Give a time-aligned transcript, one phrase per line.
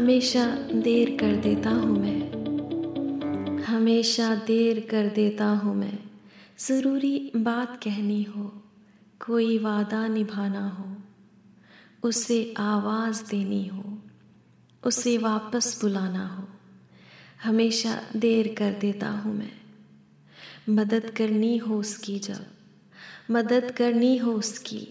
[0.00, 2.20] हमेशा देर कर देता हूँ मैं।
[3.62, 5.98] हमेशा देर कर देता हूँ मैं।
[6.58, 8.62] ज़रूरी बात कहनी हो,
[9.26, 10.96] कोई वादा निभाना हो,
[12.08, 13.98] उसे आवाज़ देनी हो,
[14.86, 16.48] उसे वापस बुलाना हो,
[17.44, 19.52] हमेशा देर कर देता हूँ मैं।
[20.68, 22.46] मदद करनी हो उसकी जब,
[23.30, 24.88] मदद करनी हो उसकी,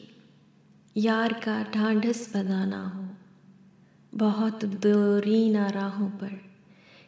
[0.97, 3.08] यार का ढांढस बनाना हो
[4.15, 6.41] बहुत दूरी ना राहों पर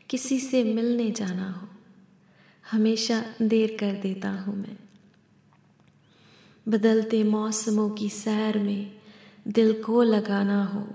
[0.10, 1.68] किसी से मिलने जाना हो।
[2.72, 4.78] हमेशा देर कर देता हूँ मैं।
[6.68, 9.00] बदलते मौसमों की सैर में
[9.48, 10.88] दिल को लगाना हो।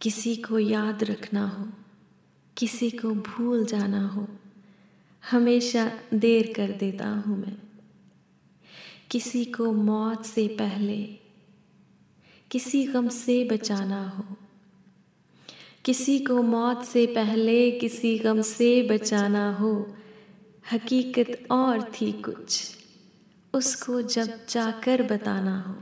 [0.00, 1.68] किसी को याद रखना हो।
[2.56, 4.28] किसी को भूल जाना हो।
[5.30, 7.56] हमेशा देर कर देता हूँ मैं।
[9.10, 11.18] किसी को मौत से पहले
[12.50, 14.36] किसी गम से बचाना हो।
[15.84, 19.96] किसी को मौत से पहले किसी गम से बचाना हो,
[20.72, 22.76] हकीकत और थी कुछ,
[23.54, 25.74] उसको जब जाकर बताना हो।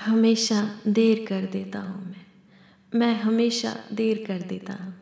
[0.00, 2.26] हमेशा देर कर देता हूँ मैं
[2.94, 4.94] मैं हमेशा देर कर देता हूँ।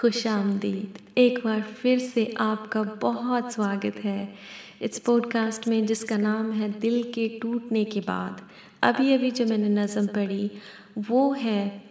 [0.00, 4.34] खुश आमदीद, एक बार फिर से आपका बहुत स्वागत है
[4.82, 8.40] इस पॉडकास्ट में जिसका नाम है दिल के टूटने के बाद।
[8.82, 10.50] अभी अभी जो मैंने नज़म पढ़ी,
[10.98, 11.85] वो है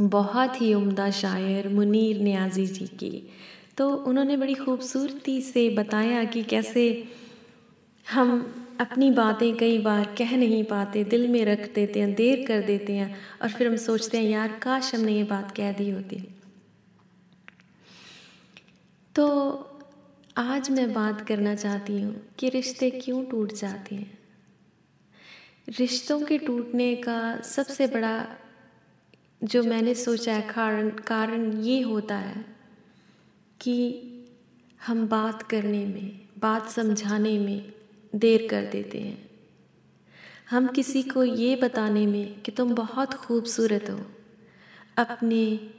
[0.00, 3.30] बहुत ही उम्दा शायर मुनीर न्याजी जी की।
[3.76, 7.08] तो उन्होंने बड़ी खूबसूरती से बताया कि कैसे
[8.10, 12.60] हम अपनी बातें कई बार कह नहीं पाते, दिल में रख देते हैं, देर कर
[12.60, 16.28] देते हैं और फिर हम सोचते हैं, यार, काश हमने ये बात कह दी होती।
[19.14, 19.26] तो
[20.36, 24.18] आज मैं बात करना चाहती हूँ कि रिश्ते क्यों टूट जाते हैं?
[25.78, 28.26] रिश्तों के टूटने का सबसे बड़ा
[29.44, 32.44] जो मैंने सोचा है कारण कारण ये होता है
[33.60, 34.02] कि
[34.86, 37.72] हम बात करने में बात समझाने में
[38.14, 39.30] देर कर देते हैं।
[40.50, 44.00] हम किसी को ये बताने में कि तुम बहुत खूबसूरत हो
[44.96, 45.70] अपने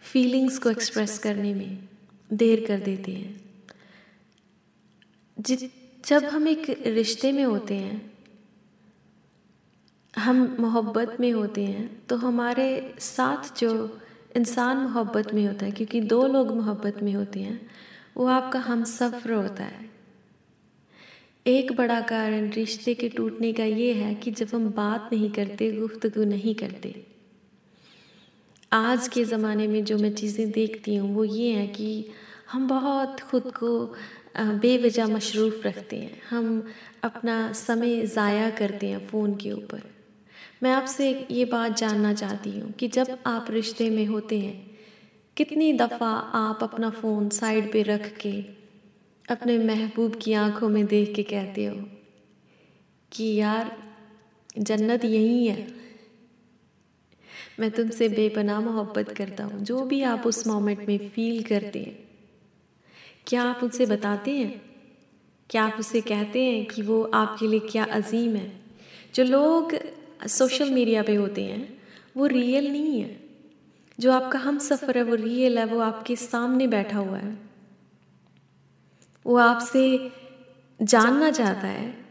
[0.00, 1.88] फीलिंग्स को एक्सप्रेस करने में
[2.32, 3.42] देर कर देते हैं।
[6.06, 8.11] जब हम एक रिश्ते में होते हैं
[10.14, 14.00] हम मोहब्बत में होते हैं तो हमारे साथ जो
[14.36, 17.60] इंसान मोहब्बत में होता है, क्योंकि दो लोग मोहब्बत में होते हैं,
[18.16, 19.90] वो आपका हम सफ़र होता है।
[21.46, 25.70] एक बड़ा कारण रिश्ते के टूटने का ये है कि जब हम बात नहीं करते,
[25.72, 26.94] गुफ्तगु नहीं करते।
[28.72, 32.12] आज के ज़माने में जो मैं चीज़ें देखती हूँ, वो ये हैं कि
[32.52, 33.94] हम बहुत खुद को
[34.36, 36.62] बेवजह मशरूफ़ रखते हैं। हम
[37.04, 39.91] अपना समय ज़ाया करते हैं फ़ोन के ऊपर।
[40.62, 44.70] मैं आपसे ये बात जानना चाहती हूँ कि जब आप रिश्ते में होते हैं,
[45.36, 48.32] कितनी दफ़ा आप अपना फ़ोन साइड पे रख के
[49.30, 51.76] अपने महबूब की आँखों में देख के कहते हो
[53.12, 53.76] कि यार,
[54.58, 55.66] जन्नत यही है।
[57.60, 61.98] मैं तुमसे बेपनाह मोहब्बत करता हूँ। जो भी आप उस मोमेंट में फील करते हैं,
[63.26, 64.62] क्या आप उनसे बताते हैं?
[65.50, 68.52] क्या आप उसे कहते हैं कि वो आपके लिए क्या अजीम है?
[69.14, 69.74] जो लोग
[70.26, 71.82] सोशल मीडिया पे होते हैं।
[72.16, 73.20] वो रियल नहीं है।
[74.00, 77.38] जो आपका हम सफ़र है वो रियल है वो आपके सामने बैठा हुआ है।
[79.26, 80.12] वो आपसे
[80.82, 82.04] जानना चाहता है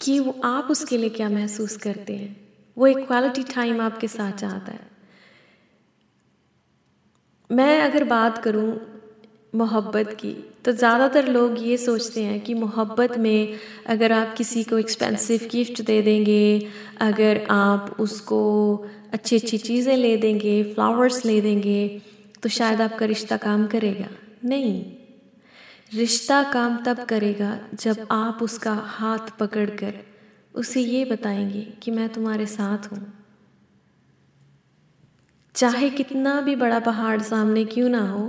[0.00, 4.32] कि वो आप उसके लिए क्या महसूस करते हैं। वो एक क्वालिटी टाइम आपके साथ
[4.32, 4.90] चाहता है।
[7.52, 8.91] मैं अगर बात करूँ
[9.52, 10.32] मोहब्बत की।
[10.64, 15.82] तो ज़्यादातर लोग ये सोचते हैं कि मोहब्बत में अगर आप किसी को एक्सपेंसिव गिफ्ट
[15.82, 16.70] दे देंगे,
[17.00, 18.40] अगर आप उसको
[19.12, 21.88] अच्छी अच्छी चीज़ें ले देंगे फ्लावर्स ले देंगे
[22.42, 24.08] तो शायद आपका रिश्ता काम करेगा।
[24.44, 24.84] नहीं।
[25.94, 29.94] रिश्ता काम तब करेगा जब आप उसका हाथ पकड़कर
[30.54, 33.00] उसे ये बताएँगे कि मैं तुम्हारे साथ हूँ।
[35.54, 38.24] चाहे कितना भी बड़ा पहाड़ सामने क्यों ना हो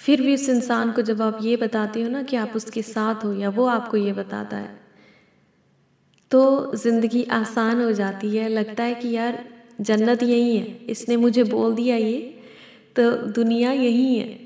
[0.00, 3.24] फिर भी उस इंसान को जब आप ये बताते हो ना कि आप उसके साथ
[3.24, 4.78] हो या वो आपको ये बताता है
[6.30, 6.40] तो
[6.76, 9.38] ज़िंदगी आसान हो जाती है। लगता है कि यार,
[9.80, 12.18] जन्नत यही है, इसने मुझे बोल दिया ये
[12.96, 14.38] तो दुनिया यही है।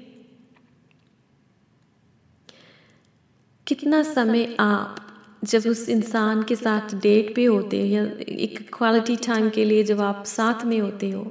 [3.66, 4.96] कितना समय आप
[5.42, 8.02] जब उस इंसान के साथ डेट पे होते हो या
[8.38, 11.22] एक क्वालिटी टाइम के लिए जब आप साथ में होते हो,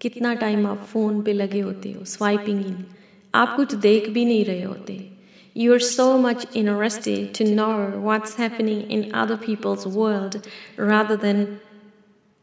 [0.00, 2.84] कितना टाइम आप फ़ोन पे लगे होते हो स्वाइपिंग इन
[3.34, 5.12] आप कुछ देख भी नहीं रहे होते।
[5.58, 7.72] You are so much interested to know
[8.08, 10.36] what's happening in other people's world
[10.80, 11.46] rather than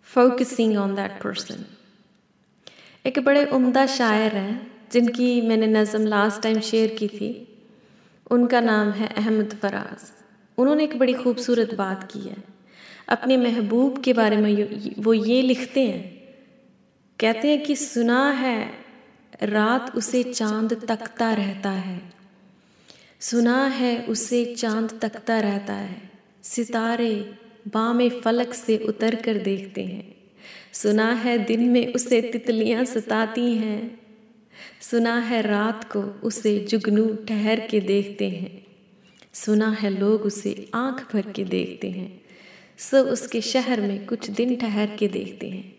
[0.03, 1.65] focusing on that person
[3.05, 7.57] एक बड़े उम्दा शायर हैं, जिनकी मैंने नज़म लास्ट टाइम शेयर की थी।
[8.31, 10.11] उनका नाम है अहमद फराज।
[10.57, 12.35] उन्होंने एक बड़ी खूबसूरत बात की है।
[13.09, 16.19] अपने महबूब के बारे में वो ये लिखते हैं।
[17.19, 18.71] कहते हैं कि सुना है
[19.43, 22.01] रात उसे चाँद तकता रहता है।
[23.19, 26.11] सुना है उसे चाँद तकता रहता है।
[26.43, 27.33] सितारे
[27.67, 30.15] बाम फलक से उतर कर देखते हैं।
[30.73, 33.99] सुना है दिन में उसे तितलियाँ सताती हैं।
[34.81, 38.63] सुना है रात को उसे जुगनू ठहर के देखते हैं।
[39.33, 42.21] सुना है लोग उसे आँख भर के देखते हैं।
[42.77, 45.75] सो उसके शहर में कुछ दिन ठहर के देखते हैं।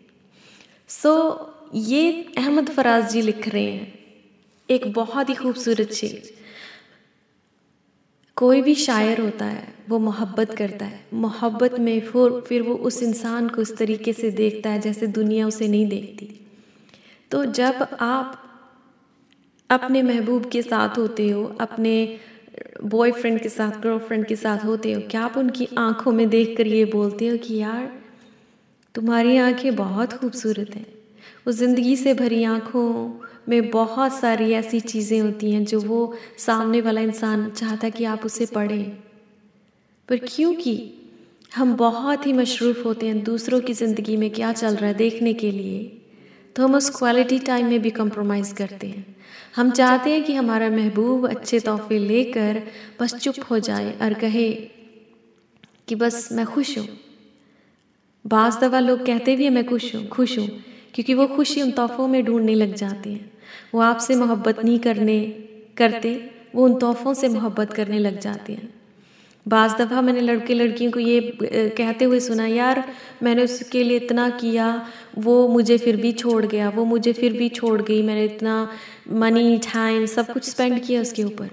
[0.87, 1.29] सो
[1.75, 3.99] ये अहमद फराज जी लिख रहे हैं।
[4.69, 6.41] एक बहुत ही खूबसूरत शेर
[8.37, 13.03] कोई भी शायर होता है, वो मोहब्बत करता है। मोहब्बत में फिर फिर वो उस
[13.03, 16.47] इंसान को उस तरीके से देखता है जैसे दुनिया उसे नहीं देखती।
[17.31, 18.43] तो जब आप
[19.69, 22.19] अपने महबूब के साथ होते हो, अपने
[22.83, 26.67] बॉयफ्रेंड के साथ गर्लफ्रेंड के साथ होते हो, क्या आप उनकी आँखों में देख कर
[26.67, 28.01] ये बोलते हो कि यार,
[28.95, 31.00] तुम्हारी आँखें बहुत खूबसूरत हैं।
[31.45, 32.89] उस ज़िंदगी से भरी आँखों
[33.49, 38.03] में बहुत सारी ऐसी चीज़ें होती हैं जो वो सामने वाला इंसान चाहता है कि
[38.05, 38.91] आप उसे पढ़ें।
[40.09, 40.75] पर क्योंकि
[41.51, 45.33] हम बहुत ही मशरूफ़ होते हैं दूसरों की ज़िंदगी में क्या चल रहा है देखने
[45.33, 45.79] के लिए
[46.55, 49.05] तो हम उस क्वालिटी टाइम में भी कंप्रोमाइज़ करते हैं।
[49.55, 52.61] हम चाहते हैं कि हमारा महबूब अच्छे तोहफे लेकर
[53.01, 54.51] बस चुप हो जाए और कहे
[55.87, 56.87] कि बस मैं खुश हूँ।
[58.25, 60.47] बाज़ दफ़ा लोग कहते भी हैं, मैं खुश हूँ खुश हूँ।
[60.95, 63.31] क्योंकि वो खुशी उन तोहफ़ों में ढूँढने लग जाते हैं।
[63.73, 65.25] वो आपसे मोहब्बत नहीं करने,
[65.77, 68.73] करते, वो उन तोहफ़ों से मोहब्बत करने लग जाते हैं।
[69.47, 71.37] बाज़ दफ़ा मैंने लड़के लड़कियों को ये
[71.77, 72.93] कहते हुए सुना, यार,
[73.23, 77.49] मैंने उसके लिए इतना किया, वो मुझे फिर भी छोड़ गया, वो मुझे फिर भी
[77.49, 78.69] छोड़ गई, मैंने इतना
[79.11, 81.49] मनी टाइम सब कुछ स्पेंड किया उसके ऊपर।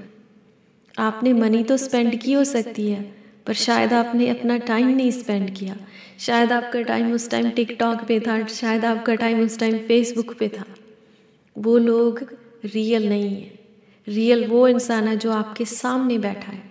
[0.99, 3.15] आपने मनी तो स्पेंड की हो सकती है,
[3.47, 5.77] पर शायद आपने अपना टाइम नहीं स्पेंड किया।
[6.19, 10.49] शायद आपका टाइम उस टाइम टिकटॉक पे था, शायद आपका टाइम उस टाइम फेसबुक पे
[10.49, 10.65] था।
[11.59, 12.23] वो लोग
[12.65, 13.59] रियल नहीं है।
[14.09, 16.63] रियल वो इंसान है जो आपके सामने बैठा है,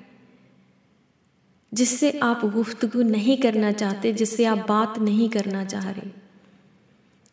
[1.73, 6.09] जिससे आप गुफ्तगु नहीं करना चाहते, जिससे आप बात नहीं करना चाह रहे।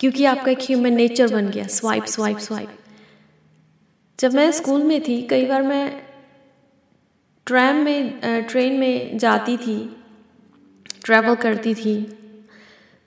[0.01, 2.69] क्योंकि आपका एक ह्यूमन नेचर बन गया स्वाइप स्वाइप स्वाइप
[4.21, 6.03] जब मैं स्कूल में थी, कई बार मैं
[7.47, 9.97] ट्रैम में ट्रेन में जाती थी
[11.05, 11.97] ट्रैवल करती थी।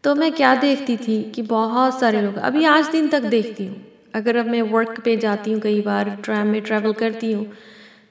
[0.04, 3.86] तो मैं क्या देखती थी कि बहुत सारे लोग, अभी आज दिन तक देखती हूँ।
[4.16, 7.52] अगर अब मैं वर्क पे जाती हूँ, कई बार ट्रैम में ट्रैवल करती हूँ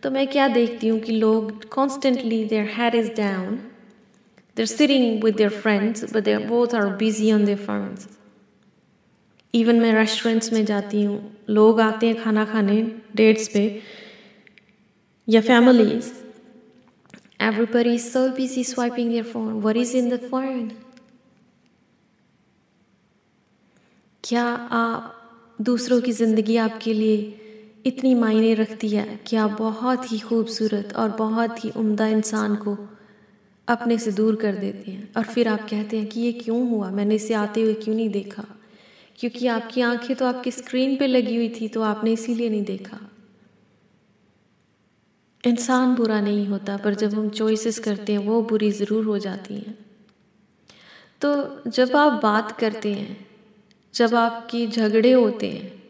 [0.02, 3.54] तो मैं क्या देखती हूँ कि लोग constantly their head is down
[4.56, 8.08] there sitting with their friends but their both are busy on their phones
[9.54, 11.18] even मैं रेस्टोरेंट्स में जाती हूँ,
[11.50, 12.80] लोग आते हैं खाना खाने
[13.16, 13.64] डेट्स पे,
[15.28, 16.10] या families
[17.40, 19.62] everybody is so busy swiping their phone.
[19.62, 20.72] What is in the phone?
[24.24, 25.12] क्या आप
[25.62, 27.40] दूसरों की ज़िंदगी आपके लिए
[27.86, 29.20] इतनी मायने रखती है?
[29.26, 32.78] कि आप बहुत ही खूबसूरत और बहुत ही उम्दा इंसान को
[33.68, 35.14] अपने से दूर कर देते हैं?
[35.16, 36.90] और फिर आप कहते हैं कि ये क्यों हुआ?
[36.90, 38.44] मैंने इसे आते हुए क्यों नहीं देखा?
[39.16, 43.05] क्योंकि आपकी आँखें तो आपकी स्क्रीन पे लगी हुई थी तो आपने इसीलिए नहीं देखा।
[45.46, 49.54] इंसान बुरा नहीं होता, पर जब हम चॉइसेस करते हैं, वो बुरी ज़रूर हो जाती
[49.54, 49.78] हैं।
[51.20, 53.26] तो जब आप बात करते हैं,
[53.94, 55.82] जब आपकी झगड़े होते हैं,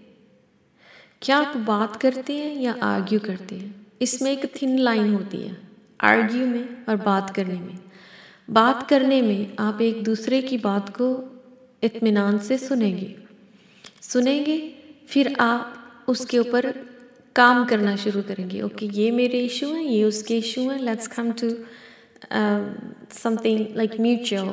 [1.22, 3.86] क्या आप बात करते हैं या आर्ग्यू करते हैं?
[4.02, 5.56] इसमें एक थिन लाइन होती है
[6.00, 7.78] आर्ग्यू में और बात करने में।
[8.50, 11.08] बात करने में आप एक दूसरे की बात को
[11.82, 13.16] इत्मीनान से सुनेंगे।
[14.02, 14.58] सुनेंगे,
[15.08, 15.72] फिर आप
[16.08, 16.75] उसके ऊपर
[17.36, 21.06] काम करना शुरू करेंगे। ओके okay, ये मेरे इशू हैं ये उसके इशू हैं। Let's
[21.08, 21.50] come to
[23.14, 24.48] something like mutual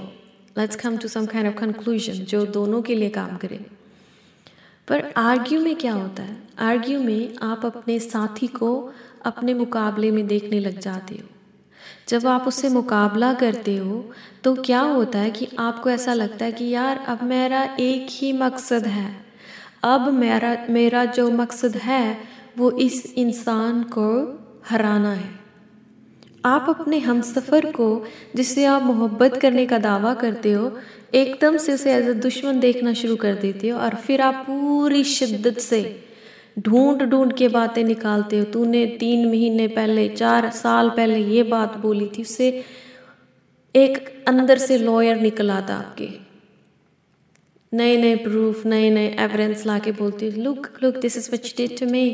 [0.56, 3.60] let's come to some kind of conclusion जो दोनों के लिए काम करे।
[4.88, 6.38] पर आर्ग्यू में क्या होता है?
[6.60, 8.72] आर्ग्यू में आप अपने साथी को
[9.26, 11.28] अपने मुकाबले में देखने लग जाते हो।
[12.10, 14.04] जब आप उससे मुकाबला करते हो
[14.44, 18.32] तो क्या होता है कि आपको ऐसा लगता है कि यार अब मेरा एक ही
[18.34, 19.10] मकसद है।
[19.84, 24.10] अब मेरा मेरा जो मकसद है वो इस इंसान को
[24.70, 25.30] हराना है।
[26.46, 28.06] आप अपने हम सफ़र को,
[28.36, 30.72] जिससे आप मोहब्बत करने का दावा करते हो,
[31.14, 35.04] एकदम से उसे एज अ दुश्मन देखना शुरू कर देते हो और फिर आप पूरी
[35.04, 36.04] शिद्दत से
[36.60, 41.78] ढूंढ ढूंढ के बातें निकालते हो। तूने तीन महीने पहले, चार साल पहले ये बात
[41.78, 42.64] बोली थी उससे
[43.76, 46.10] एक अंदर से लॉयर निकल आता आपके।
[47.72, 51.80] नए नए प्रूफ नए नए एविडेंस ला के बोलती look look this is which did
[51.80, 52.06] to me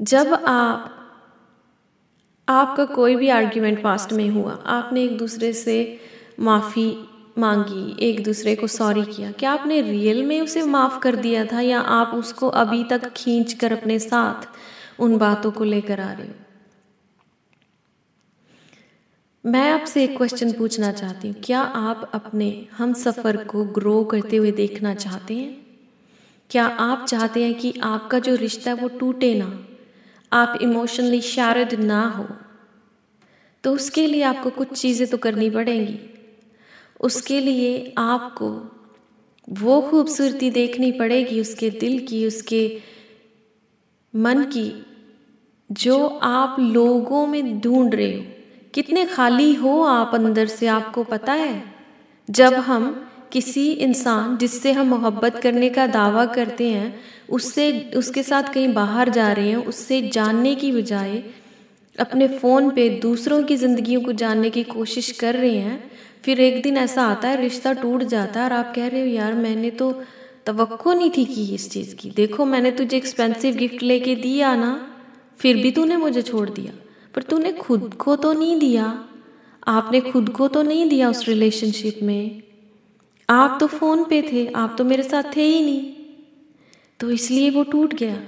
[0.00, 0.94] जब आप,
[2.48, 6.00] आपका कोई भी आर्ग्यूमेंट पास्ट में हुआ, आपने एक दूसरे से
[6.40, 6.96] माफ़ी
[7.38, 11.60] मांगी, एक दूसरे को सॉरी किया, क्या आपने रियल में उसे माफ़ कर दिया था
[11.60, 14.48] या आप उसको अभी तक खींच कर अपने साथ
[15.00, 16.34] उन बातों को लेकर आ रहे हो?
[19.44, 24.36] मैं आपसे एक क्वेश्चन पूछना चाहती हूँ, क्या आप अपने हम सफ़र को ग्रो करते
[24.36, 25.56] हुए देखना चाहते हैं?
[26.50, 29.67] क्या आप चाहते हैं कि आपका जो रिश्ता है वो टूटे ना?
[30.32, 32.26] आप इमोशनली शारद ना हो
[33.64, 35.98] तो उसके लिए आपको कुछ चीज़ें तो करनी पड़ेंगी।
[37.00, 38.50] उसके लिए आपको
[39.48, 42.80] वो खूबसूरती देखनी पड़ेगी उसके दिल की, उसके
[44.14, 44.72] मन की,
[45.70, 48.24] जो आप लोगों में ढूंढ रहे हो।
[48.74, 51.62] कितने खाली हो आप अंदर से, आपको पता है?
[52.28, 58.42] जब हम किसी इंसान जिससे हम मोहब्बत करने का दावा करते हैं, उससे, उसके साथ
[58.42, 61.22] कहीं बाहर जा रहे हैं, उससे जानने की बजाय
[61.98, 65.90] अपने फ़ोन पे दूसरों की ज़िंदगियों को जानने की कोशिश कर रहे हैं,
[66.24, 69.06] फिर एक दिन ऐसा आता है, रिश्ता टूट जाता है और आप कह रहे हो,
[69.06, 70.02] यार, मैंने तो
[70.46, 74.90] तवक्को नहीं थी की इस चीज़ की। देखो, मैंने तुझे एक्सपेंसिव गिफ्ट लेके दिया ना,
[75.38, 76.72] फिर भी तूने मुझे छोड़ दिया।
[77.14, 79.04] पर तूने खुद को तो नहीं दिया।
[79.68, 82.42] आपने खुद को तो नहीं दिया उस रिलेशनशिप में।
[83.28, 85.94] आप तो फ़ोन पे थे, आप तो मेरे साथ थे ही नहीं।
[87.00, 88.22] तो इसलिए वो टूट गया।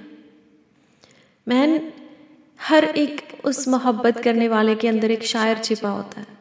[1.49, 1.93] मैन
[2.61, 6.39] हर एक उस मोहब्बत करने वाले के अंदर एक शायर छिपा होता है।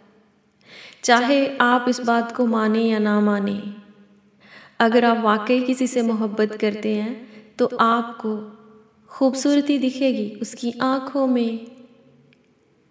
[1.03, 3.61] चाहे आप इस बात को माने या ना माने,
[4.79, 8.37] अगर आप वाकई किसी से मोहब्बत करते हैं तो आपको
[9.11, 11.67] खूबसूरती दिखेगी उसकी आँखों में,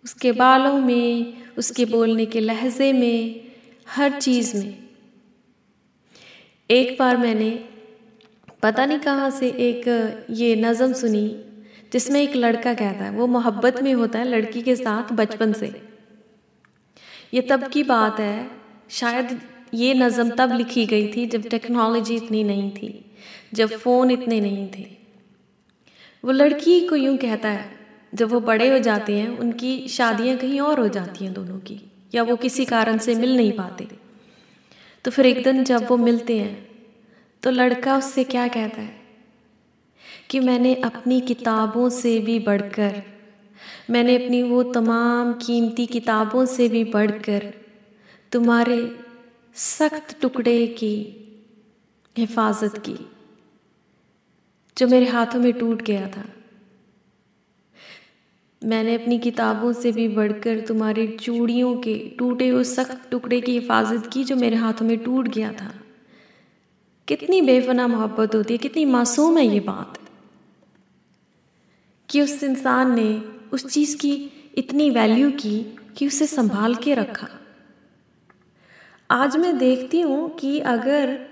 [0.04, 3.50] उसके बालों में, उसके बोलने के लहजे में,
[3.88, 4.87] हर चीज़ में।
[6.70, 7.50] एक बार मैंने,
[8.62, 9.84] पता नहीं कहाँ से एक,
[10.30, 11.44] ये नज़म सुनी,
[11.92, 15.82] जिसमें एक लड़का कहता है, वो मोहब्बत में होता है लड़की के साथ बचपन से।
[17.34, 18.50] ये तब की बात है,
[18.90, 19.40] शायद
[19.74, 23.04] ये नज़म तब लिखी गई थी जब टेक्नोलॉजी इतनी नहीं थी,
[23.54, 24.86] जब फ़ोन इतने नहीं थे।
[26.24, 27.70] वो लड़की को यूँ कहता है,
[28.14, 31.80] जब वो बड़े हो जाते हैं, उनकी शादियाँ कहीं और हो जाती हैं दोनों की,
[32.14, 34.07] या वो किसी कारण से मिल नहीं पाते।
[35.08, 36.68] तो फिर एक दिन जब वो मिलते हैं
[37.42, 39.00] तो लड़का उससे क्या कहता है?
[40.30, 43.02] कि मैंने अपनी किताबों से भी बढ़कर,
[43.90, 47.52] मैंने अपनी वो तमाम कीमती किताबों से भी बढ़कर
[48.32, 48.98] तुम्हारे
[49.54, 50.94] सख्त टुकड़े की
[52.16, 52.96] हिफाजत की,
[54.76, 56.24] जो मेरे हाथों में टूट गया था।
[58.64, 64.10] मैंने अपनी किताबों से भी बढ़कर तुम्हारी चूड़ियों के टूटे हुए सख्त टुकड़े की हिफाजत
[64.12, 65.74] की जो मेरे हाथों में टूट गया था।
[67.08, 69.98] कितनी बेफना मोहब्बत होती है, कितनी मासूम है ये बात।
[72.10, 73.22] कि उस इंसान ने
[73.52, 77.28] उस चीज़ की इतनी वैल्यू की कि उसे संभाल के रखा।
[79.10, 81.26] आज मैं देखती हूँ कि अगर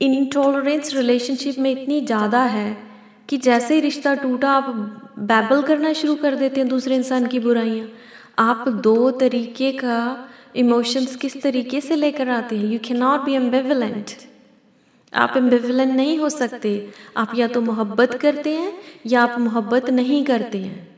[0.00, 2.76] इनटॉलरेंस रिलेशनशिप में इतनी ज़्यादा है
[3.28, 7.38] कि जैसे ही रिश्ता टूटा, आप बैबल करना शुरू कर देते हैं दूसरे इंसान की
[7.40, 7.86] बुराइयाँ।
[8.38, 12.64] आप दो तरीके का इमोशंस किस तरीके से लेकर आते हैं?
[12.64, 14.10] You can not be ambivalent
[15.12, 16.70] आप एम्बिवलेंट नहीं हो सकते।
[17.16, 18.72] आप या तो मोहब्बत करते हैं
[19.06, 20.88] या आप मोहब्बत नहीं करते हैं।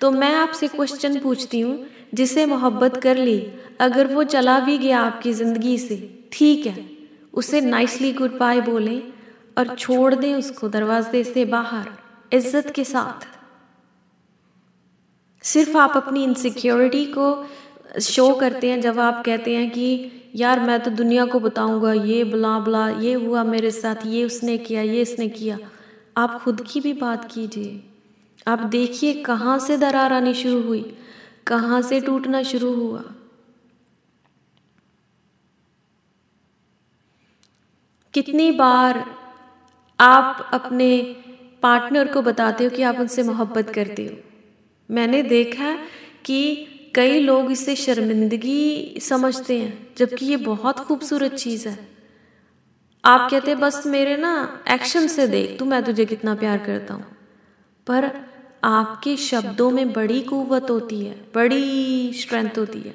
[0.00, 3.38] तो मैं आपसे क्वेश्चन पूछती हूँ, जिसे मोहब्बत कर ली,
[3.80, 5.96] अगर वो चला भी गया आपकी ज़िंदगी से,
[6.32, 6.84] ठीक है,
[7.34, 9.02] उसे नाइसली गुड बाय बोलें
[9.58, 11.88] और छोड़ दें उसको दरवाजे से बाहर।
[12.32, 13.26] इज़्ज़त के साथ।
[15.44, 17.46] सिर्फ़ आप अपनी इनसिक्योरिटी को
[18.00, 22.24] शो करते हैं, जब आप कहते हैं कि, यार, मैं तो दुनिया को बताऊँगा, ये
[22.24, 25.58] बुला बुला ये हुआ मेरे साथ, ये उसने किया, ये इसने किया।
[26.16, 27.82] आप खुद की भी बात कीजिए।
[28.48, 30.96] आप देखिए कहाँ से दरार आनी शुरू हुई,
[31.46, 33.02] कहाँ से टूटना शुरू हुआ।
[38.14, 39.04] कितनी बार
[39.98, 41.16] आप अपने
[41.62, 44.30] पार्टनर को बताते हो कि आप उनसे मोहब्बत करते हो।
[44.90, 45.78] मैंने देखा
[46.24, 51.88] कि कई लोग इसे शर्मिंदगी समझते हैं, जबकि ये बहुत खूबसूरत चीज़ है।
[53.04, 57.04] आप कहते बस मेरे ना एक्शन से देख, तू, मैं तुझे कितना प्यार करता हूँ।
[57.86, 58.10] पर
[58.64, 62.94] आपके शब्दों में बड़ी कुवत होती है, बड़ी स्ट्रेंथ होती है।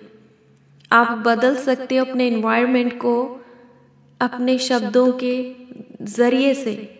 [0.91, 3.45] आप बदल सकते हो अपने इन्वायरमेंट को,
[4.21, 5.53] अपने शब्दों के
[6.05, 6.94] ज़रिए से।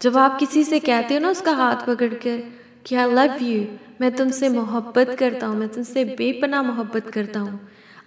[0.00, 2.42] जब आप किसी से कहते हो ना उसका हाथ पकड़ कर
[2.86, 3.64] कि आई लव यू
[4.00, 7.60] मैं तुमसे मोहब्बत करता हूँ, मैं तुमसे बेपना मोहब्बत करता हूँ,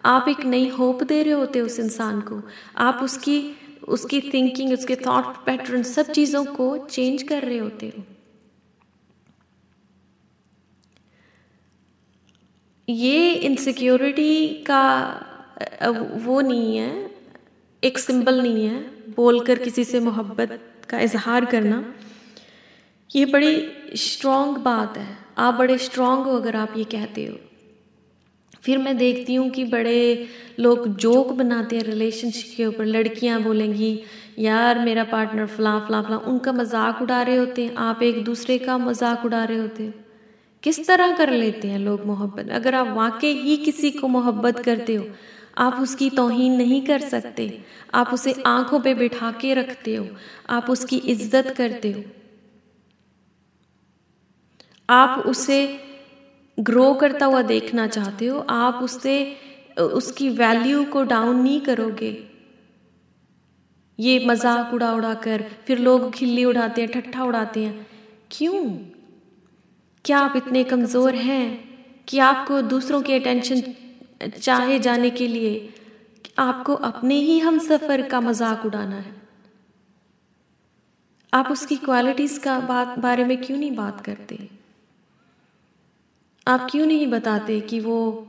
[0.05, 2.41] आप एक नई होप दे रहे होते उस इंसान को।
[2.77, 3.37] आप उसकी
[3.87, 8.03] उसकी थिंकिंग उसके थॉट पैटर्न सब चीज़ों को चेंज कर रहे होते हो।
[12.87, 14.83] ये इनसिक्योरिटी का
[16.25, 17.09] वो नहीं है,
[17.83, 18.79] एक सिंबल नहीं है,
[19.15, 21.83] बोलकर किसी से मोहब्बत का इजहार करना
[23.09, 23.55] ये बड़ी
[23.97, 27.37] स्ट्रॉन्ग बात है। आप बड़े स्ट्रॉन्ग हो अगर आप ये कहते हो।
[28.63, 30.27] फिर मैं देखती हूँ कि बड़े
[30.59, 33.99] लोग जोक बनाते हैं रिलेशनशिप के ऊपर लड़कियाँ बोलेंगी
[34.39, 38.57] यार मेरा पार्टनर फला फला फला। उनका मज़ाक उड़ा रहे होते हैं आप एक दूसरे
[38.57, 39.93] का मज़ाक उड़ा रहे होते हैं।
[40.63, 42.49] किस तरह कर लेते हैं लोग मोहब्बत?
[42.51, 45.05] अगर आप वाकई ही किसी को मोहब्बत करते हो
[45.57, 50.07] आप उसकी तोहन नहीं कर सकते। आप उसे आँखों पे बिठा के रखते हो।
[50.49, 52.03] आप उसकी इज़्ज़त करते हो।
[54.89, 55.79] आप उसे
[56.59, 59.37] ग्रो करता हुआ देखना चाहते हो। आप उससे,
[59.79, 62.27] उसकी वैल्यू को डाउन नहीं करोगे।
[63.99, 67.87] ये मज़ाक उड़ा उड़ा कर, फिर लोग खिल्ली उड़ाते हैं, ठट्ठा उड़ाते हैं।
[68.31, 68.63] क्यों?
[70.05, 71.69] क्या आप इतने कमज़ोर हैं
[72.07, 73.61] कि आपको दूसरों की अटेंशन
[74.29, 75.73] चाहे जाने के लिए
[76.39, 79.21] आपको अपने ही हम सफ़र का मज़ाक उड़ाना है।
[81.33, 84.49] आप उसकी क्वालिटीज़ का बात, बारे में क्यों नहीं बात करते?
[86.47, 88.27] आप क्यों नहीं बताते कि वो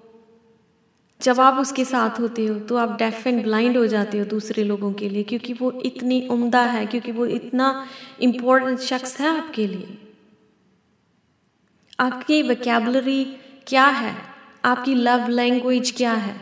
[1.20, 2.58] जब आप उसके साथ होते हो?
[2.58, 6.28] तो आप डेफ एंड ब्लाइंड हो जाते हो दूसरे लोगों के लिए, क्योंकि वो इतनी
[6.28, 7.86] उम्दा है, क्योंकि वो इतना
[8.20, 9.98] इम्पोर्टेंट शख्स है आपके लिए।
[12.00, 13.24] आपकी वैकेबलरी
[13.66, 14.33] क्या है?
[14.64, 16.35] आपकी लव लैंग्वेज क्या है?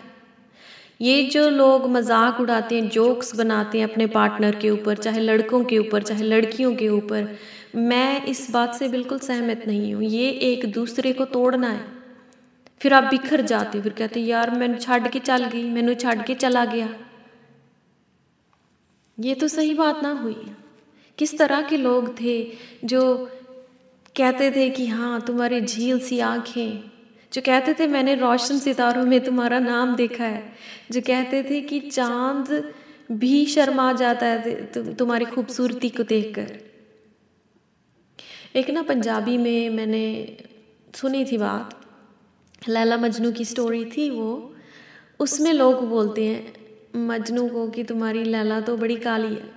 [1.00, 5.64] ये जो लोग मज़ाक उड़ाते हैं जोक्स बनाते हैं अपने पार्टनर के ऊपर, चाहे लड़कों
[5.64, 7.28] के ऊपर, चाहे लड़कियों के ऊपर,
[7.76, 11.84] मैं इस बात से बिल्कुल सहमत नहीं हूँ। ये एक दूसरे को तोड़ना है।
[12.80, 16.34] फिर आप बिखर जाते फिर कहते यार मैं छड़ के चल गई, मैंने छड़ के
[16.34, 16.88] चला गया।
[19.20, 20.36] ये तो सही बात ना हुई।
[21.18, 22.52] किस तरह के लोग थे
[22.84, 23.02] जो
[24.16, 26.91] कहते थे कि हाँ तुम्हारी झील सी आँखें
[27.32, 30.52] जो कहते थे, मैंने रोशन सितारों में तुम्हारा नाम देखा है।
[30.90, 32.74] जो कहते थे कि चाँद
[33.12, 34.64] भी शर्मा जाता है
[34.94, 36.58] तुम्हारी खूबसूरती को देखकर।
[38.56, 40.36] एक ना पंजाबी में मैंने
[40.94, 41.80] सुनी थी बात,
[42.68, 44.54] लैला मजनू की स्टोरी थी वो।
[45.20, 46.54] उसमें लोग बोलते हैं,
[46.96, 49.50] मजनू को कि तुम्हारी लैला तो बड़ी काली है।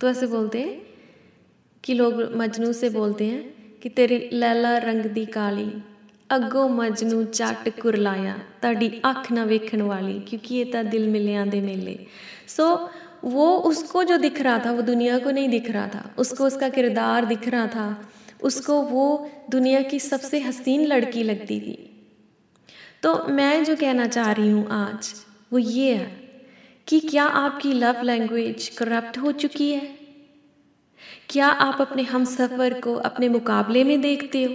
[0.00, 0.82] तो ऐसे बोलते हैं
[1.84, 5.72] कि लोग मजनू से बोलते हैं कि, तेरी लैला रंग दी काली।
[6.33, 11.61] ਅੱਗੋਂ ਮਜਨੂ ਚੱਟ ਕੁਰਲਾਇਆ ਤੁਹਾਡੀ ਅੱਖ ਨਾ ਵੇਖਣ ਵਾਲੀ क्योंकि ये तो दिल मिलिया दे
[11.61, 11.95] मेले
[12.49, 12.65] सो
[13.27, 16.69] वो उसको जो दिख रहा था वो दुनिया को नहीं दिख रहा था उसको उसका
[16.69, 17.87] किरदार दिख रहा था
[18.43, 19.05] उसको वो
[19.49, 21.75] दुनिया की सबसे हसीन लड़की लगती थी
[23.01, 25.13] तो मैं जो कहना चाह रही हूँ आज
[25.51, 26.07] वो ये है
[26.87, 29.89] कि क्या आपकी लव लैंग्वेज करप्ट हो चुकी है
[31.29, 34.53] क्या आप अपने हम सफ़र को अपने मुकाबले में देखते हो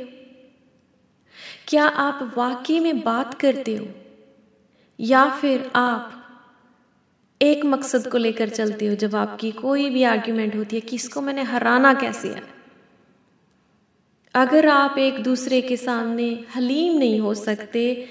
[1.70, 3.88] क्या आप वाकई में बात करते हो?
[5.00, 6.14] या फिर आप
[7.42, 11.22] एक मकसद को लेकर चलते हो जब आपकी कोई भी आर्ग्यूमेंट होती है कि इसको
[11.22, 12.42] मैंने हराना कैसे है?
[14.36, 18.08] अगर आप एक दूसरे के सामने हलीम नहीं हो सकते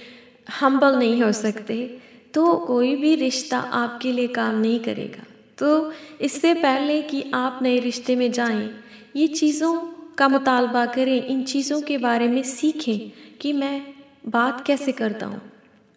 [0.61, 2.01] हम्बल नहीं हो सकते
[2.35, 5.25] तो कोई भी रिश्ता आपके लिए काम नहीं करेगा।
[5.59, 8.71] तो इससे पहले कि आप नए रिश्ते में जाएँ,
[9.17, 9.79] ये चीज़ों
[10.19, 13.95] का मुतालबा करें, इन चीज़ों के बारे में सीखें। कि मैं
[14.29, 15.43] बात कैसे करता हूँ?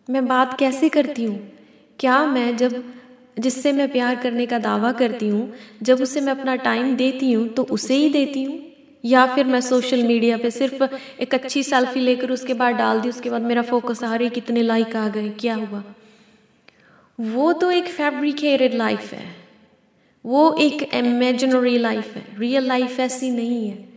[0.10, 1.52] मैं बात कैसे करती हूँ?
[2.00, 2.84] क्या मैं जब,
[3.40, 7.48] जिससे मैं प्यार करने का दावा करती हूँ, जब उसे मैं अपना टाइम देती हूँ
[7.48, 8.60] तो उसे ही देती हूँ?
[9.06, 10.84] या फिर मैं सोशल मीडिया पे सिर्फ़
[11.22, 14.62] एक अच्छी सेल्फी लेकर उसके बाद डाल दी, उसके बाद मेरा फोकस आ रही कितने
[14.62, 15.84] लाइक आ गए, क्या हुआ?
[17.20, 19.36] वो तो एक फैब्रिकेटेड लाइफ है।
[20.26, 23.91] वो एक इमेजिनरी लाइफ है। रियल लाइफ ऐसी नहीं है।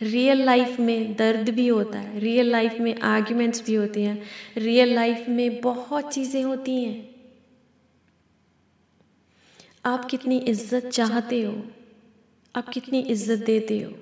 [0.00, 4.22] रियल लाइफ में दर्द भी होता है रियल लाइफ में आर्ग्यूमेंट्स भी होते हैं
[4.58, 7.08] रियल लाइफ में बहुत चीज़ें होती हैं।
[9.84, 11.54] आप कितनी इज़्ज़त चाहते हो,
[12.54, 13.92] आप कितनी इज़्ज़त देते हो?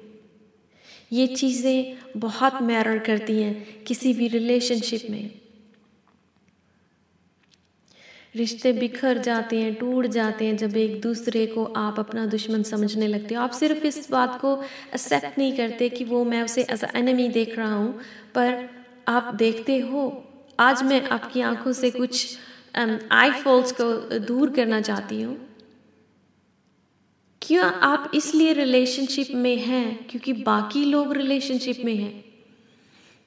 [1.13, 5.38] ये चीज़ें बहुत मैटर करती हैं किसी भी रिलेशनशिप में।
[8.35, 13.07] रिश्ते बिखर जाते हैं टूट जाते हैं जब एक दूसरे को आप अपना दुश्मन समझने
[13.07, 14.55] लगते हो। आप सिर्फ़ इस बात को
[14.95, 18.01] एक्सेप्ट नहीं करते कि वो मैं उसे एज एनिमी देख रहा हूँ
[18.35, 18.69] पर
[19.09, 20.25] आप देखते हो
[20.61, 22.39] आज मैं आपकी आँखों से कुछ
[22.77, 25.37] आई um, फॉल्स को दूर करना चाहती हूँ।
[27.43, 30.07] क्यों आप इसलिए रिलेशनशिप में हैं?
[30.11, 32.28] क्योंकि बाकी लोग रिलेशनशिप में हैं।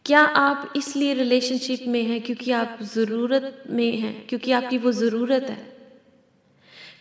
[0.05, 5.43] क्या आप इसलिए रिलेशनशिप में हैं क्योंकि आप ज़रूरत में हैं, क्योंकि आपकी वो ज़रूरत
[5.43, 5.57] है?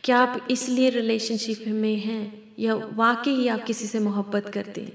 [0.05, 4.93] क्या आप इसलिए रिलेशनशिप में हैं या वाकई ही आप किसी से मोहब्बत करते हैं?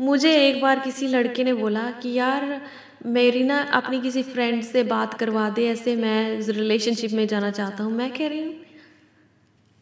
[0.00, 2.60] मुझे एक बार किसी लड़के ने बोला कि, यार,
[3.06, 7.84] मेरी ना अपनी किसी फ्रेंड से बात करवा दे, ऐसे मैं रिलेशनशिप में जाना चाहता
[7.84, 8.54] हूँ। मैं कह रही हूँ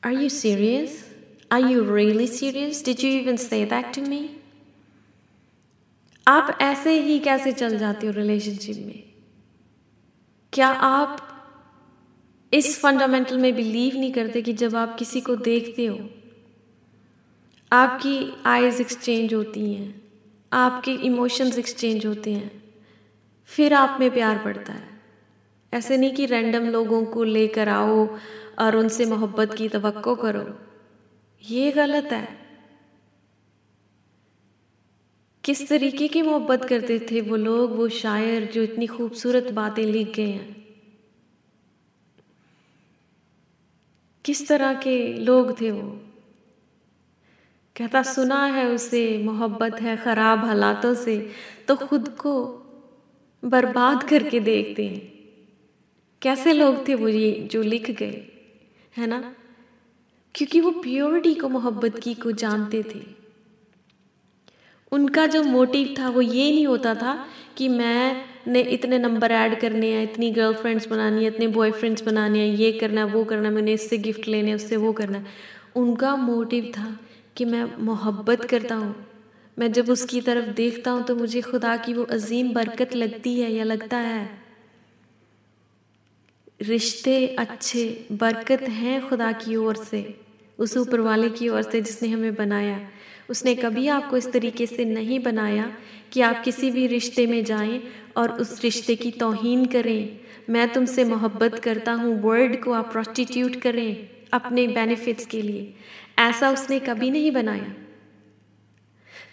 [0.03, 1.05] are you serious
[1.53, 4.29] are you really serious did you even say that to me
[6.29, 9.03] आप ऐसे ही कैसे चल जाते हो रिलेशनशिप में?
[10.53, 11.29] क्या आप
[12.55, 16.11] इस फंडामेंटल में बिलीव नहीं करते कि जब आप किसी को देखते हो,
[17.73, 20.03] आपकी आईज एक्सचेंज होती हैं,
[20.53, 22.65] आपके इमोशंस एक्सचेंज होते हैं,
[23.45, 24.89] फिर आप में प्यार पड़ता है?
[25.75, 28.19] ऐसे नहीं कि रैंडम लोगों को लेकर आओ
[28.59, 30.59] और उनसे मोहब्बत की तो करो।
[31.51, 32.44] ये गलत है।
[35.45, 40.15] किस तरीके की मोहब्बत करते थे वो लोग, वो शायर जो इतनी खूबसूरत बातें लिख
[40.15, 40.65] गए हैं?
[44.25, 46.01] किस तरह के लोग थे वो?
[47.77, 51.31] कहता, सुना है उसे, मोहब्बत है ख़राब हालातों से
[51.69, 52.47] तो खुद को
[53.45, 55.13] बर्बाद करके देखते हैं।
[56.23, 58.27] कैसे लोग थे वो ये जो लिख गए,
[58.97, 59.35] है ना?
[60.35, 63.24] क्योंकि वो प्योरिटी को, मोहब्बत की को जानते थे।
[64.95, 67.27] उनका जो मोटिव था वो ये नहीं होता था
[67.57, 72.39] कि मैं ने इतने नंबर ऐड करने हैं, इतनी गर्लफ्रेंड्स बनानी है, इतने बॉयफ्रेंड्स बनाने
[72.39, 75.25] हैं, ये करना है, वो करना है, मैंने इससे गिफ्ट लेने उससे वो करना है।
[75.77, 76.99] उनका मोटिव था
[77.37, 78.95] कि मैं मोहब्बत करता हूँ।
[79.59, 83.53] मैं जब उसकी तरफ़ देखता हूँ तो मुझे खुदा की वो अजीम बरकत लगती है
[83.53, 84.29] या लगता है।
[86.63, 90.19] रिश्ते अच्छे, बरकत हैं खुदा की ओर से,
[90.59, 92.81] उस ऊपर वाले की ओर से जिसने हमें बनाया।
[93.31, 95.77] उसने कभी आपको इस तरीके से नहीं बनाया
[96.13, 97.81] कि आप किसी भी रिश्ते में जाएँ
[98.17, 100.19] और उस रिश्ते की तोहीन करें।
[100.51, 105.75] मैं तुमसे मोहब्बत करता हूँ वर्ड को आप प्रोस्टिट्यूट करें अपने बेनिफिट्स के लिए।
[106.19, 107.75] ऐसा उसने कभी नहीं बनाया।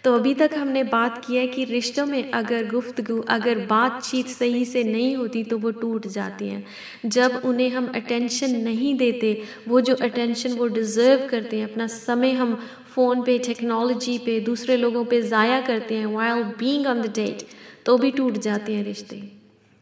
[0.04, 4.64] तो अभी तक हमने बात की है कि रिश्तों में अगर गुफ्तगु, अगर बातचीत सही
[4.64, 6.64] से नहीं होती तो वो टूट जाती हैं।
[7.06, 12.32] जब उन्हें हम अटेंशन नहीं देते, वो जो अटेंशन वो डिज़र्व करते हैं, अपना समय
[12.32, 12.58] हम
[12.94, 17.46] फ़ोन पे टेक्नोलॉजी पे, दूसरे लोगों पे ज़ाया करते हैं while being on the date
[17.86, 19.22] तो भी टूट जाते हैं रिश्ते।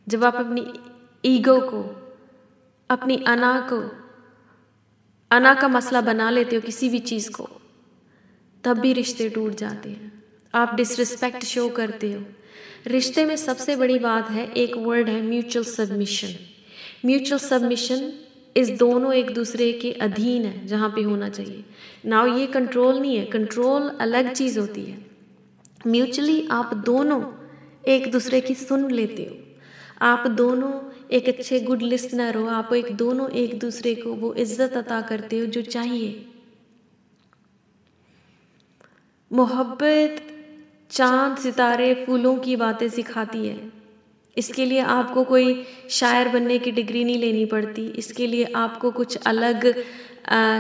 [0.06, 0.66] जब आप अपनी
[1.24, 1.82] ईगो को,
[2.90, 3.80] अपनी अना को,
[5.30, 7.48] अना का मसला बना लेते हो किसी भी चीज़ को,
[8.64, 10.12] तब भी रिश्ते टूट जाते हैं।
[10.54, 12.22] आप डिसरिस्पेक्ट शो करते हो।
[12.86, 16.34] रिश्ते में सबसे बड़ी बात है, एक वर्ड है म्यूचुअल सबमिशन
[17.06, 18.12] म्यूचुअल सबमिशन
[18.56, 21.64] इस दोनों एक दूसरे के अधीन है, जहाँ पे होना चाहिए।
[22.06, 23.24] नाउ ये कंट्रोल नहीं है.
[23.24, 25.06] कंट्रोल अलग चीज़ होती है.
[25.86, 27.22] म्यूचुअली आप दोनों
[27.88, 29.36] एक दूसरे की सुन लेते हो.
[30.02, 30.72] आप दोनों
[31.10, 32.46] एक अच्छे गुड लिसनर हो.
[32.46, 36.26] आप एक दोनों एक दूसरे को वो इज़्ज़त अता करते हो जो चाहिए.
[39.32, 40.22] मोहब्बत
[40.90, 43.72] चाँद, सितारे, फूलों की बातें सिखाती है.
[44.38, 47.88] इसके लिए आपको कोई शायर बनने की डिग्री नहीं लेनी पड़ती.
[47.88, 49.84] इसके लिए आपको कुछ अलग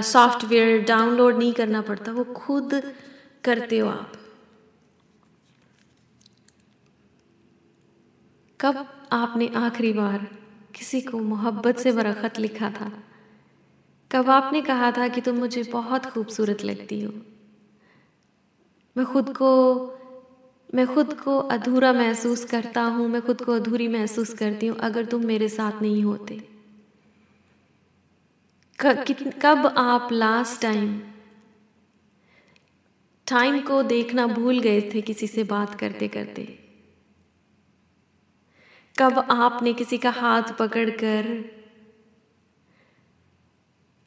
[0.02, 2.92] सॉफ्टवेयर डाउनलोड नहीं करना पड़ता, वो खुद
[3.44, 4.12] करते हो आप।
[8.60, 10.26] कब आपने आखिरी बार
[10.74, 12.92] किसी को मोहब्बत से भरा ख़त लिखा था?
[14.12, 17.12] कब आपने कहा था कि तुम मुझे बहुत खूबसूरत लगती हो?
[18.96, 19.80] मैं खुद को,
[20.74, 25.04] मैं खुद को अधूरा महसूस करता हूँ, मैं खुद को अधूरी महसूस करती हूँ, अगर
[25.04, 26.49] तुम मेरे साथ नहीं होते।
[28.82, 31.00] कब आप लास्ट टाइम
[33.28, 36.58] टाइम को देखना भूल गए थे किसी से बात करते करते।
[38.98, 41.44] कब आपने किसी का हाथ पकड़कर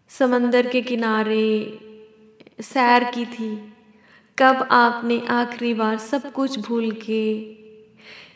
[0.07, 1.79] समंदर के किनारे
[2.61, 3.73] सैर की थी?
[4.39, 7.43] कब आपने आखिरी बार सब कुछ भूल के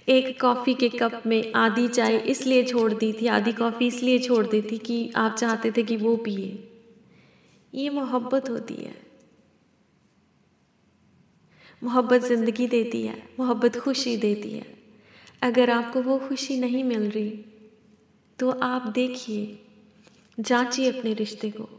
[0.07, 4.45] एक कॉफ़ी के कप में आधी चाय इसलिए छोड़ दी थी, आधी कॉफ़ी इसलिए छोड़
[4.47, 6.47] दी थी कि आप चाहते थे कि वो पिए।
[7.73, 8.95] ये मोहब्बत होती है।
[11.81, 14.65] मोहब्बत ज़िंदगी देती है, मोहब्बत खुशी देती है।
[15.41, 17.43] अगर आपको वो खुशी नहीं मिल रही
[18.39, 19.57] तो आप देखिए,
[20.37, 21.69] जांचिए अपने रिश्ते को।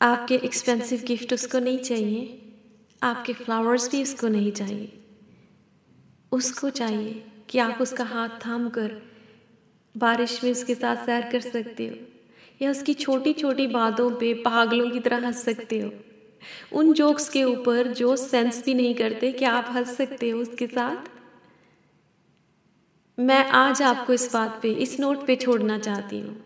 [0.00, 2.40] आपके एक्सपेंसिव गिफ्ट उसको नहीं चाहिए।
[3.04, 4.92] आपके फ्लावर्स भी उसको नहीं चाहिए।
[6.32, 8.92] उसको चाहिए कि आप उसका हाथ थाम कर
[9.94, 11.96] बारिश में उसके साथ सैर कर सकते हो,
[12.60, 15.90] या उसकी छोटी छोटी बातों पे पागलों की तरह हंस सकते हो।
[16.72, 20.66] उन जोक्स के ऊपर जो सेंस भी नहीं करते कि आप हंस सकते हो उसके
[20.66, 21.10] साथ।
[23.18, 26.36] मैं आज आपको इस बात पे, इस नोट पे छोड़ना चाहती हूँ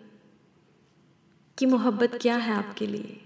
[1.59, 3.21] कि मोहब्बत क्या है आपके लिए?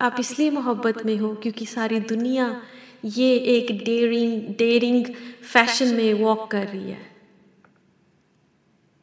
[0.00, 2.62] आप इसलिए मोहब्बत में हो क्योंकि सारी दुनिया
[3.04, 5.04] ये एक डेरिंग डेरिंग
[5.52, 7.18] फ़ैशन में वॉक कर रही है।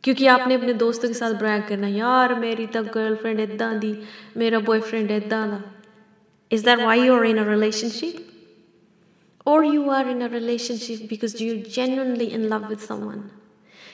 [0.03, 4.03] क्योंकि आपने अपने दोस्तों के साथ ब्रैग करना, यार, मेरी तो गर्लफ्रेंड इदा दी,
[4.37, 5.63] मेरा बॉयफ्रेंड इदा दा।
[6.51, 8.27] Is that why you are in a relationship
[9.47, 13.23] और you are in a relationship because you genuinely in love with someone?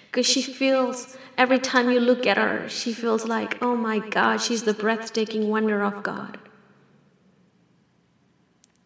[0.09, 1.07] Because she feels
[1.45, 5.49] every time you look at her, she feels like oh my god, she's the breathtaking
[5.55, 6.40] wonder of god.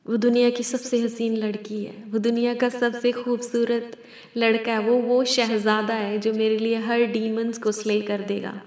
[0.06, 3.98] वो दुनिया की सबसे हसीन लड़की है। वो दुनिया का सबसे खूबसूरत
[4.38, 8.62] लड़का है। वो वो शहजादा है जो मेरे लिए हर डीमंस को स्ले कर देगा।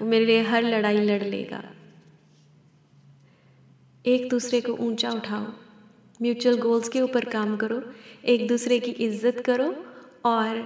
[0.00, 1.62] वो मेरे लिए हर लड़ाई लड़ लेगा।
[4.04, 5.46] एक दूसरे को ऊँचा उठाओ।
[6.22, 7.82] म्यूचुअल गोल्स के ऊपर काम करो।
[8.24, 9.74] एक दूसरे की इज़्ज़त करो
[10.24, 10.60] और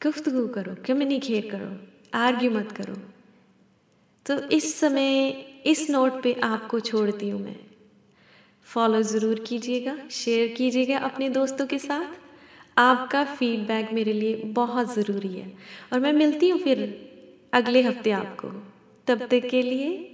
[0.00, 1.70] गुफ्तगु करो। कम्युनिकेट करो।
[2.18, 2.94] आर्ग्यू मत करो।
[4.26, 5.30] तो इस समय,
[5.66, 7.56] इस नोट पे आपको छोड़ती हूँ मैं।
[8.66, 12.20] फॉलो ज़रूर कीजिएगा, शेयर कीजिएगा अपने दोस्तों के साथ।
[12.78, 15.52] आपका फीडबैक मेरे लिए बहुत ज़रूरी है
[15.92, 16.80] और मैं मिलती हूँ फिर
[17.54, 18.48] अगले हफ़्ते आपको।
[19.06, 20.08] तब तक के लिए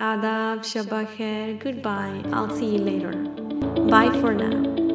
[0.00, 4.87] आदाब, शबा, खैर good bye I see you later bye for now